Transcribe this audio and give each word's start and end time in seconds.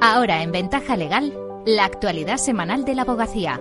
Ahora 0.00 0.44
en 0.44 0.52
Ventaja 0.52 0.96
Legal, 0.96 1.36
la 1.66 1.84
actualidad 1.84 2.36
semanal 2.36 2.84
de 2.84 2.94
la 2.94 3.02
abogacía. 3.02 3.60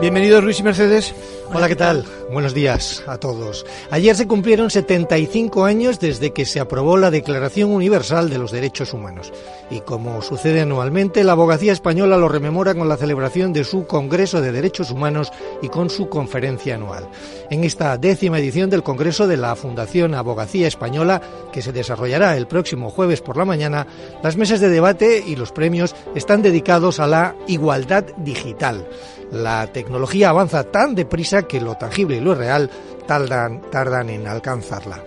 Bienvenidos 0.00 0.42
Luis 0.42 0.58
y 0.58 0.64
Mercedes. 0.64 1.14
Hola, 1.54 1.68
¿qué 1.68 1.76
tal? 1.76 2.04
Buenos 2.32 2.54
días 2.54 3.04
a 3.06 3.18
todos. 3.18 3.64
Ayer 3.88 4.16
se 4.16 4.26
cumplieron 4.26 4.68
75 4.68 5.64
años 5.64 6.00
desde 6.00 6.32
que 6.32 6.44
se 6.44 6.58
aprobó 6.58 6.96
la 6.96 7.12
Declaración 7.12 7.70
Universal 7.70 8.28
de 8.28 8.38
los 8.38 8.50
Derechos 8.50 8.92
Humanos. 8.92 9.32
Y 9.70 9.80
como 9.80 10.20
sucede 10.22 10.60
anualmente, 10.60 11.22
la 11.22 11.32
abogacía 11.32 11.72
española 11.72 12.16
lo 12.16 12.28
rememora 12.28 12.74
con 12.74 12.88
la 12.88 12.96
celebración 12.96 13.52
de 13.52 13.62
su 13.62 13.86
Congreso 13.86 14.40
de 14.40 14.50
Derechos 14.50 14.90
Humanos 14.90 15.32
y 15.62 15.68
con 15.68 15.88
su 15.88 16.08
conferencia 16.08 16.74
anual. 16.74 17.08
En 17.48 17.62
esta 17.62 17.96
décima 17.96 18.40
edición 18.40 18.70
del 18.70 18.82
Congreso 18.82 19.28
de 19.28 19.36
la 19.36 19.54
Fundación 19.54 20.14
Abogacía 20.16 20.66
Española, 20.66 21.22
que 21.52 21.62
se 21.62 21.72
desarrollará 21.72 22.36
el 22.36 22.48
próximo 22.48 22.90
jueves 22.90 23.20
por 23.20 23.36
la 23.36 23.44
mañana, 23.44 23.86
las 24.24 24.36
mesas 24.36 24.58
de 24.58 24.68
debate 24.68 25.22
y 25.24 25.36
los 25.36 25.52
premios 25.52 25.94
están 26.16 26.42
dedicados 26.42 26.98
a 26.98 27.06
la 27.06 27.36
igualdad 27.46 28.04
digital. 28.16 28.84
La 29.30 29.66
tecnología 29.72 30.30
avanza 30.30 30.64
tan 30.64 30.94
deprisa 30.94 31.42
que 31.42 31.60
lo 31.60 31.74
tangible 31.74 32.15
y 32.16 32.20
lo 32.20 32.34
real 32.34 32.70
tardan, 33.06 33.62
tardan 33.70 34.10
en 34.10 34.26
alcanzarla. 34.26 35.02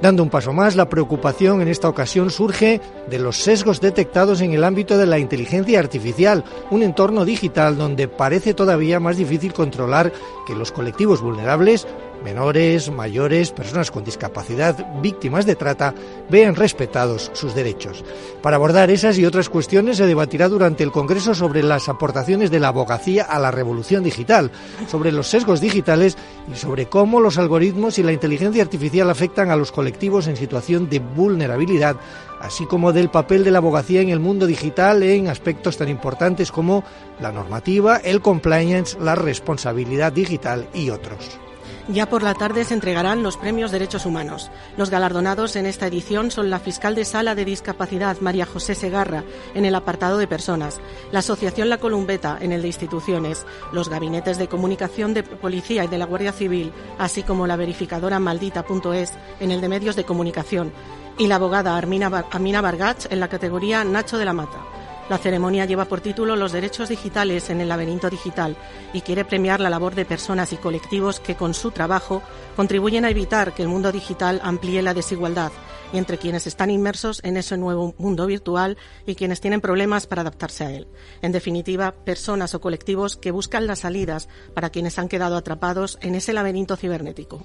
Dando 0.00 0.22
un 0.22 0.30
paso 0.30 0.54
más, 0.54 0.76
la 0.76 0.88
preocupación 0.88 1.60
en 1.60 1.68
esta 1.68 1.88
ocasión 1.88 2.30
surge 2.30 2.80
de 3.10 3.18
los 3.18 3.36
sesgos 3.36 3.82
detectados 3.82 4.40
en 4.40 4.52
el 4.52 4.64
ámbito 4.64 4.96
de 4.96 5.04
la 5.04 5.18
inteligencia 5.18 5.78
artificial, 5.78 6.42
un 6.70 6.82
entorno 6.82 7.26
digital 7.26 7.76
donde 7.76 8.08
parece 8.08 8.54
todavía 8.54 8.98
más 8.98 9.18
difícil 9.18 9.52
controlar 9.52 10.10
que 10.46 10.54
los 10.54 10.72
colectivos 10.72 11.20
vulnerables 11.20 11.86
menores, 12.22 12.90
mayores, 12.90 13.50
personas 13.50 13.90
con 13.90 14.04
discapacidad, 14.04 14.76
víctimas 15.00 15.46
de 15.46 15.56
trata, 15.56 15.94
vean 16.28 16.54
respetados 16.54 17.30
sus 17.34 17.54
derechos. 17.54 18.04
Para 18.42 18.56
abordar 18.56 18.90
esas 18.90 19.18
y 19.18 19.24
otras 19.24 19.48
cuestiones 19.48 19.96
se 19.96 20.06
debatirá 20.06 20.48
durante 20.48 20.84
el 20.84 20.92
Congreso 20.92 21.34
sobre 21.34 21.62
las 21.62 21.88
aportaciones 21.88 22.50
de 22.50 22.60
la 22.60 22.68
abogacía 22.68 23.24
a 23.24 23.38
la 23.38 23.50
revolución 23.50 24.02
digital, 24.02 24.50
sobre 24.88 25.12
los 25.12 25.28
sesgos 25.28 25.60
digitales 25.60 26.16
y 26.52 26.56
sobre 26.56 26.86
cómo 26.86 27.20
los 27.20 27.38
algoritmos 27.38 27.98
y 27.98 28.02
la 28.02 28.12
inteligencia 28.12 28.62
artificial 28.62 29.10
afectan 29.10 29.50
a 29.50 29.56
los 29.56 29.72
colectivos 29.72 30.26
en 30.26 30.36
situación 30.36 30.88
de 30.88 31.00
vulnerabilidad, 31.00 31.96
así 32.40 32.66
como 32.66 32.92
del 32.92 33.10
papel 33.10 33.44
de 33.44 33.50
la 33.50 33.58
abogacía 33.58 34.00
en 34.00 34.08
el 34.08 34.20
mundo 34.20 34.46
digital 34.46 35.02
en 35.02 35.28
aspectos 35.28 35.76
tan 35.76 35.88
importantes 35.88 36.52
como 36.52 36.84
la 37.20 37.32
normativa, 37.32 37.98
el 37.98 38.20
compliance, 38.20 38.98
la 39.00 39.14
responsabilidad 39.14 40.12
digital 40.12 40.68
y 40.74 40.90
otros. 40.90 41.40
Ya 41.88 42.08
por 42.08 42.22
la 42.22 42.34
tarde 42.34 42.64
se 42.64 42.74
entregarán 42.74 43.22
los 43.22 43.36
premios 43.36 43.72
Derechos 43.72 44.06
Humanos. 44.06 44.50
Los 44.76 44.90
galardonados 44.90 45.56
en 45.56 45.66
esta 45.66 45.86
edición 45.86 46.30
son 46.30 46.50
la 46.50 46.60
fiscal 46.60 46.94
de 46.94 47.04
Sala 47.04 47.34
de 47.34 47.44
Discapacidad, 47.44 48.20
María 48.20 48.46
José 48.46 48.74
Segarra, 48.74 49.24
en 49.54 49.64
el 49.64 49.74
apartado 49.74 50.18
de 50.18 50.28
personas, 50.28 50.80
la 51.10 51.20
Asociación 51.20 51.68
La 51.68 51.78
Columbeta, 51.78 52.38
en 52.40 52.52
el 52.52 52.62
de 52.62 52.68
instituciones, 52.68 53.44
los 53.72 53.88
gabinetes 53.88 54.38
de 54.38 54.48
comunicación 54.48 55.14
de 55.14 55.22
Policía 55.22 55.84
y 55.84 55.88
de 55.88 55.98
la 55.98 56.06
Guardia 56.06 56.32
Civil, 56.32 56.72
así 56.98 57.22
como 57.22 57.46
la 57.46 57.56
verificadora 57.56 58.20
maldita.es, 58.20 59.14
en 59.40 59.50
el 59.50 59.60
de 59.60 59.68
medios 59.68 59.96
de 59.96 60.04
comunicación, 60.04 60.72
y 61.18 61.26
la 61.26 61.36
abogada 61.36 61.76
Amina 61.76 62.60
Vargach, 62.60 63.06
en 63.10 63.20
la 63.20 63.28
categoría 63.28 63.84
Nacho 63.84 64.16
de 64.16 64.24
la 64.24 64.32
Mata. 64.32 64.58
La 65.10 65.18
ceremonia 65.18 65.64
lleva 65.64 65.86
por 65.86 66.00
título 66.00 66.36
Los 66.36 66.52
derechos 66.52 66.88
digitales 66.88 67.50
en 67.50 67.60
el 67.60 67.68
laberinto 67.68 68.08
digital 68.08 68.56
y 68.92 69.00
quiere 69.00 69.24
premiar 69.24 69.58
la 69.58 69.68
labor 69.68 69.96
de 69.96 70.04
personas 70.04 70.52
y 70.52 70.56
colectivos 70.56 71.18
que 71.18 71.34
con 71.34 71.52
su 71.52 71.72
trabajo 71.72 72.22
contribuyen 72.54 73.04
a 73.04 73.10
evitar 73.10 73.52
que 73.52 73.62
el 73.62 73.68
mundo 73.68 73.90
digital 73.90 74.40
amplíe 74.44 74.82
la 74.82 74.94
desigualdad 74.94 75.50
entre 75.92 76.18
quienes 76.18 76.46
están 76.46 76.70
inmersos 76.70 77.20
en 77.24 77.36
ese 77.36 77.56
nuevo 77.56 77.94
mundo 77.98 78.26
virtual 78.26 78.76
y 79.06 79.16
quienes 79.16 79.40
tienen 79.40 79.60
problemas 79.60 80.06
para 80.06 80.22
adaptarse 80.22 80.64
a 80.64 80.70
él. 80.70 80.86
En 81.22 81.32
definitiva, 81.32 81.92
personas 81.92 82.54
o 82.54 82.60
colectivos 82.60 83.16
que 83.16 83.32
buscan 83.32 83.66
las 83.66 83.80
salidas 83.80 84.28
para 84.54 84.70
quienes 84.70 85.00
han 85.00 85.08
quedado 85.08 85.36
atrapados 85.36 85.98
en 86.00 86.14
ese 86.14 86.32
laberinto 86.32 86.76
cibernético. 86.76 87.42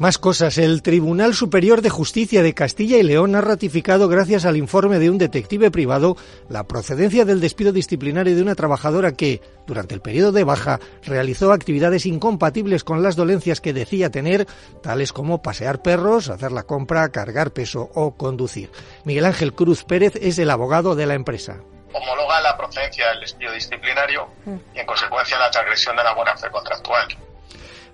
Más 0.00 0.18
cosas. 0.18 0.58
El 0.58 0.82
Tribunal 0.82 1.34
Superior 1.34 1.80
de 1.80 1.90
Justicia 1.90 2.42
de 2.42 2.52
Castilla 2.52 2.98
y 2.98 3.04
León 3.04 3.36
ha 3.36 3.40
ratificado, 3.40 4.08
gracias 4.08 4.44
al 4.44 4.56
informe 4.56 4.98
de 4.98 5.10
un 5.10 5.18
detective 5.18 5.70
privado, 5.70 6.16
la 6.48 6.66
procedencia 6.66 7.03
del 7.04 7.40
despido 7.40 7.70
disciplinario 7.70 8.34
de 8.34 8.40
una 8.40 8.54
trabajadora 8.54 9.12
que, 9.12 9.42
durante 9.66 9.94
el 9.94 10.00
periodo 10.00 10.32
de 10.32 10.42
baja, 10.42 10.80
realizó 11.02 11.52
actividades 11.52 12.06
incompatibles 12.06 12.82
con 12.82 13.02
las 13.02 13.14
dolencias 13.14 13.60
que 13.60 13.74
decía 13.74 14.10
tener, 14.10 14.46
tales 14.82 15.12
como 15.12 15.42
pasear 15.42 15.82
perros, 15.82 16.30
hacer 16.30 16.50
la 16.50 16.62
compra, 16.62 17.10
cargar 17.10 17.50
peso 17.50 17.90
o 17.94 18.16
conducir. 18.16 18.70
Miguel 19.04 19.26
Ángel 19.26 19.52
Cruz 19.52 19.84
Pérez 19.84 20.14
es 20.16 20.38
el 20.38 20.48
abogado 20.48 20.94
de 20.94 21.04
la 21.04 21.14
empresa 21.14 21.60
homologa 21.92 22.40
la 22.40 22.56
procedencia 22.56 23.08
del 23.10 23.20
despido 23.20 23.52
disciplinario 23.52 24.28
y 24.74 24.80
en 24.80 24.84
consecuencia 24.84 25.38
la 25.38 25.48
transgresión 25.48 25.94
de 25.94 26.02
la 26.02 26.12
buena 26.12 26.36
fe 26.36 26.50
contractual. 26.50 27.06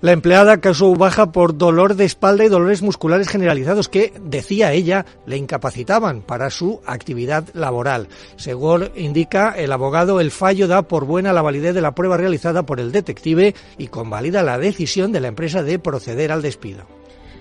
La 0.03 0.13
empleada 0.13 0.63
causó 0.63 0.95
baja 0.95 1.31
por 1.31 1.59
dolor 1.59 1.95
de 1.95 2.07
espalda 2.07 2.47
y 2.47 2.49
dolores 2.49 2.81
musculares 2.81 3.29
generalizados 3.29 3.91
que, 3.91 4.15
decía 4.25 4.73
ella, 4.73 5.05
le 5.27 5.37
incapacitaban 5.37 6.23
para 6.23 6.49
su 6.49 6.81
actividad 6.87 7.45
laboral. 7.53 8.09
Según 8.37 8.89
indica 8.97 9.51
el 9.51 9.73
abogado, 9.73 10.21
el 10.21 10.31
fallo 10.31 10.69
da 10.69 10.81
por 10.81 11.05
buena 11.05 11.35
la 11.35 11.43
validez 11.43 11.75
de 11.75 11.83
la 11.83 11.95
prueba 11.95 12.17
realizada 12.17 12.65
por 12.65 12.81
el 12.81 12.93
detective 12.93 13.55
y 13.77 13.89
convalida 13.89 14.43
la 14.43 14.57
decisión 14.57 15.13
de 15.13 15.21
la 15.21 15.29
empresa 15.29 15.63
de 15.63 15.79
proceder 15.79 16.33
al 16.33 16.41
despido. 16.41 16.87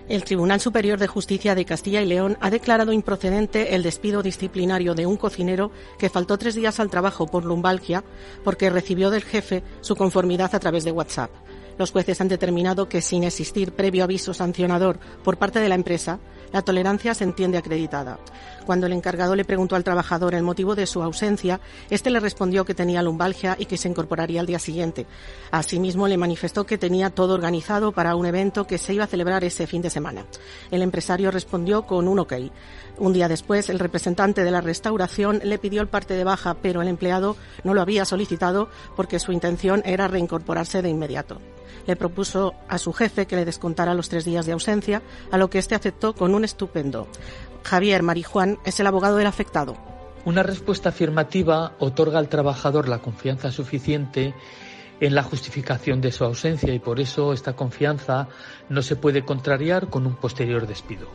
El 0.10 0.26
Tribunal 0.26 0.60
Superior 0.60 1.00
de 1.00 1.08
Justicia 1.08 1.56
de 1.56 1.64
Castilla 1.64 2.02
y 2.02 2.08
León 2.08 2.38
ha 2.42 2.50
declarado 2.50 2.92
improcedente 2.92 3.74
el 3.74 3.84
despido 3.84 4.22
disciplinario 4.22 4.96
de 4.96 5.06
un 5.06 5.16
cocinero 5.16 5.72
que 5.98 6.10
faltó 6.10 6.38
tres 6.38 6.56
días 6.56 6.82
al 6.82 6.90
trabajo 6.90 7.26
por 7.28 7.46
lumbalgia 7.46 8.04
porque 8.44 8.70
recibió 8.70 9.12
del 9.12 9.24
jefe 9.24 9.64
su 9.80 9.96
conformidad 9.96 10.54
a 10.56 10.60
través 10.60 10.84
de 10.84 10.92
WhatsApp. 10.92 11.30
Los 11.80 11.92
jueces 11.92 12.20
han 12.20 12.28
determinado 12.28 12.90
que 12.90 13.02
sin 13.02 13.24
existir 13.24 13.72
previo 13.72 14.04
aviso 14.04 14.34
sancionador 14.34 15.00
por 15.24 15.38
parte 15.38 15.62
de 15.62 15.70
la 15.70 15.76
empresa, 15.76 16.20
la 16.52 16.62
tolerancia 16.62 17.14
se 17.14 17.24
entiende 17.24 17.58
acreditada. 17.58 18.20
Cuando 18.66 18.86
el 18.86 18.92
encargado 18.92 19.34
le 19.34 19.46
preguntó 19.46 19.78
al 19.78 19.84
trabajador 19.86 20.36
el 20.36 20.44
motivo 20.44 20.76
de 20.76 20.86
su 20.86 21.02
ausencia, 21.02 21.62
este 21.90 22.10
le 22.10 22.20
respondió 22.20 22.66
que 22.66 22.74
tenía 22.74 23.02
lumbalgia 23.02 23.56
y 23.58 23.66
que 23.66 23.78
se 23.78 23.88
incorporaría 23.88 24.42
al 24.42 24.46
día 24.46 24.60
siguiente. 24.60 25.06
Asimismo, 25.52 26.08
le 26.08 26.18
manifestó 26.18 26.66
que 26.66 26.78
tenía 26.78 27.12
todo 27.12 27.34
organizado 27.34 27.94
para 27.94 28.16
un 28.16 28.26
evento 28.26 28.68
que 28.68 28.78
se 28.78 28.94
iba 28.94 29.06
a 29.06 29.08
celebrar 29.08 29.44
ese 29.46 29.66
fin 29.66 29.82
de 29.82 29.90
semana. 29.90 30.26
El 30.72 30.82
empresario 30.82 31.32
respondió 31.32 31.84
con 31.86 32.08
un 32.08 32.20
ok. 32.20 32.34
Un 33.00 33.14
día 33.14 33.28
después, 33.28 33.70
el 33.70 33.80
representante 33.80 34.44
de 34.44 34.52
la 34.52 34.62
restauración 34.62 35.40
le 35.44 35.58
pidió 35.58 35.82
el 35.82 35.88
parte 35.88 36.14
de 36.14 36.24
baja, 36.24 36.56
pero 36.62 36.82
el 36.82 36.88
empleado 36.88 37.38
no 37.64 37.74
lo 37.74 37.82
había 37.82 38.06
solicitado 38.06 38.70
porque 38.96 39.20
su 39.20 39.32
intención 39.32 39.82
era 39.86 40.08
reincorporarse 40.08 40.82
de 40.82 40.90
inmediato 40.90 41.40
le 41.88 41.96
propuso 41.96 42.54
a 42.68 42.78
su 42.78 42.94
jefe 42.94 43.26
que 43.26 43.36
le 43.36 43.46
descontara 43.46 43.96
los 43.96 44.10
tres 44.10 44.24
días 44.24 44.46
de 44.46 44.52
ausencia, 44.52 45.02
a 45.32 45.40
lo 45.40 45.50
que 45.50 45.58
éste 45.58 45.74
aceptó 45.74 46.14
con 46.14 46.36
un 46.36 46.44
estupendo. 46.44 47.08
Javier 47.64 48.04
Marijuán 48.04 48.60
es 48.64 48.80
el 48.80 48.86
abogado 48.86 49.18
del 49.18 49.26
afectado. 49.26 49.76
Una 50.24 50.44
respuesta 50.44 50.90
afirmativa 50.90 51.74
otorga 51.80 52.20
al 52.20 52.30
trabajador 52.30 52.88
la 52.88 53.00
confianza 53.00 53.52
suficiente 53.52 54.36
en 55.00 55.16
la 55.16 55.24
justificación 55.24 56.00
de 56.00 56.12
su 56.12 56.26
ausencia 56.26 56.74
y 56.74 56.80
por 56.80 57.00
eso 57.00 57.34
esta 57.34 57.56
confianza 57.56 58.28
no 58.70 58.84
se 58.84 58.96
puede 58.96 59.24
contrariar 59.24 59.90
con 59.90 60.06
un 60.06 60.16
posterior 60.16 60.68
despido. 60.68 61.08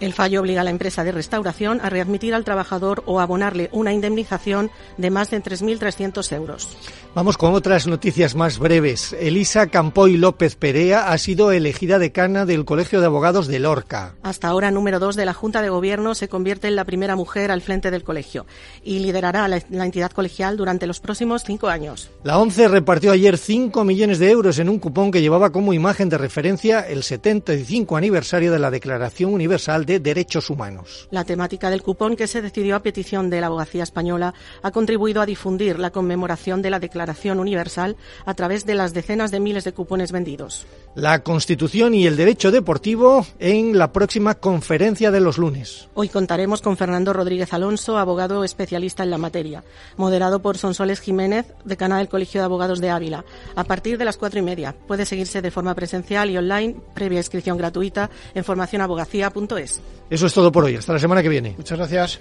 El 0.00 0.12
fallo 0.12 0.40
obliga 0.40 0.60
a 0.60 0.64
la 0.64 0.70
empresa 0.70 1.02
de 1.02 1.12
restauración 1.12 1.80
a 1.82 1.90
readmitir 1.90 2.34
al 2.34 2.44
trabajador 2.44 3.02
o 3.06 3.18
abonarle 3.18 3.68
una 3.72 3.92
indemnización 3.92 4.70
de 4.96 5.10
más 5.10 5.30
de 5.30 5.42
3.300 5.42 6.32
euros. 6.36 6.76
Vamos 7.18 7.36
con 7.36 7.52
otras 7.52 7.88
noticias 7.88 8.36
más 8.36 8.60
breves. 8.60 9.12
Elisa 9.18 9.66
Campoy 9.66 10.16
López 10.16 10.54
Perea 10.54 11.10
ha 11.10 11.18
sido 11.18 11.50
elegida 11.50 11.98
decana 11.98 12.46
del 12.46 12.64
Colegio 12.64 13.00
de 13.00 13.06
Abogados 13.06 13.48
de 13.48 13.58
Lorca. 13.58 14.14
Hasta 14.22 14.46
ahora, 14.46 14.70
número 14.70 15.00
dos 15.00 15.16
de 15.16 15.26
la 15.26 15.34
Junta 15.34 15.60
de 15.60 15.68
Gobierno, 15.68 16.14
se 16.14 16.28
convierte 16.28 16.68
en 16.68 16.76
la 16.76 16.84
primera 16.84 17.16
mujer 17.16 17.50
al 17.50 17.60
frente 17.60 17.90
del 17.90 18.04
colegio 18.04 18.46
y 18.84 19.00
liderará 19.00 19.48
la, 19.48 19.60
la 19.68 19.84
entidad 19.84 20.12
colegial 20.12 20.56
durante 20.56 20.86
los 20.86 21.00
próximos 21.00 21.42
cinco 21.42 21.66
años. 21.66 22.08
La 22.22 22.38
ONCE 22.38 22.68
repartió 22.68 23.10
ayer 23.10 23.36
5 23.36 23.82
millones 23.82 24.20
de 24.20 24.30
euros 24.30 24.60
en 24.60 24.68
un 24.68 24.78
cupón 24.78 25.10
que 25.10 25.20
llevaba 25.20 25.50
como 25.50 25.72
imagen 25.72 26.08
de 26.08 26.18
referencia 26.18 26.82
el 26.82 27.02
75 27.02 27.96
aniversario 27.96 28.52
de 28.52 28.60
la 28.60 28.70
Declaración 28.70 29.34
Universal 29.34 29.86
de 29.86 29.98
Derechos 29.98 30.50
Humanos. 30.50 31.08
La 31.10 31.24
temática 31.24 31.68
del 31.68 31.82
cupón, 31.82 32.14
que 32.14 32.28
se 32.28 32.42
decidió 32.42 32.76
a 32.76 32.82
petición 32.84 33.28
de 33.28 33.40
la 33.40 33.48
abogacía 33.48 33.82
española, 33.82 34.34
ha 34.62 34.70
contribuido 34.70 35.20
a 35.20 35.26
difundir 35.26 35.80
la 35.80 35.90
conmemoración 35.90 36.62
de 36.62 36.70
la 36.70 36.78
Declaración 37.08 37.40
Universal 37.40 37.96
a 38.26 38.34
través 38.34 38.66
de 38.66 38.74
las 38.74 38.92
decenas 38.92 39.30
de 39.30 39.40
miles 39.40 39.64
de 39.64 39.72
cupones 39.72 40.12
vendidos. 40.12 40.66
La 40.94 41.22
Constitución 41.22 41.94
y 41.94 42.06
el 42.06 42.16
Derecho 42.16 42.50
Deportivo 42.50 43.26
en 43.38 43.78
la 43.78 43.92
próxima 43.92 44.34
conferencia 44.34 45.10
de 45.10 45.20
los 45.20 45.38
lunes. 45.38 45.88
Hoy 45.94 46.10
contaremos 46.10 46.60
con 46.60 46.76
Fernando 46.76 47.14
Rodríguez 47.14 47.54
Alonso, 47.54 47.96
abogado 47.96 48.44
especialista 48.44 49.04
en 49.04 49.10
la 49.10 49.16
materia, 49.16 49.64
moderado 49.96 50.42
por 50.42 50.58
Sonsoles 50.58 51.00
Jiménez, 51.00 51.46
decana 51.64 51.96
del 51.96 52.08
Colegio 52.08 52.42
de 52.42 52.44
Abogados 52.44 52.80
de 52.80 52.90
Ávila, 52.90 53.24
a 53.56 53.64
partir 53.64 53.96
de 53.96 54.04
las 54.04 54.18
cuatro 54.18 54.38
y 54.38 54.42
media. 54.42 54.74
Puede 54.86 55.06
seguirse 55.06 55.40
de 55.40 55.50
forma 55.50 55.74
presencial 55.74 56.28
y 56.28 56.36
online, 56.36 56.76
previa 56.92 57.20
inscripción 57.20 57.56
gratuita 57.56 58.10
en 58.34 58.44
formacionabogacía.es. 58.44 59.80
Eso 60.10 60.26
es 60.26 60.34
todo 60.34 60.52
por 60.52 60.64
hoy. 60.64 60.76
Hasta 60.76 60.92
la 60.92 60.98
semana 60.98 61.22
que 61.22 61.28
viene. 61.30 61.54
Muchas 61.56 61.78
gracias. 61.78 62.20